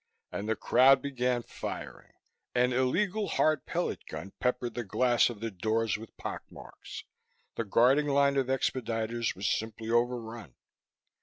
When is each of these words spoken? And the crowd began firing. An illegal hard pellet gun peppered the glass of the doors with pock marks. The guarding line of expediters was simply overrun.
And 0.31 0.49
the 0.49 0.55
crowd 0.55 0.99
began 1.03 1.43
firing. 1.43 2.13
An 2.55 2.73
illegal 2.73 3.27
hard 3.27 3.67
pellet 3.67 4.03
gun 4.07 4.33
peppered 4.39 4.73
the 4.73 4.83
glass 4.83 5.29
of 5.29 5.41
the 5.41 5.51
doors 5.51 5.95
with 5.95 6.17
pock 6.17 6.41
marks. 6.49 7.03
The 7.53 7.65
guarding 7.65 8.07
line 8.07 8.35
of 8.35 8.47
expediters 8.47 9.35
was 9.35 9.47
simply 9.47 9.91
overrun. 9.91 10.55